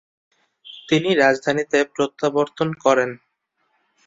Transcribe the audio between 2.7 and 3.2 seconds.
করেন।